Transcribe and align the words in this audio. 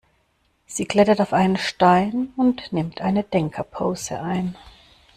Sie 0.65 0.85
klettert 0.87 1.21
auf 1.21 1.31
einen 1.31 1.57
Stein 1.57 2.33
und 2.35 2.73
nimmt 2.73 3.01
eine 3.01 3.21
Denkerpose 3.21 4.19
ein. 4.19 4.55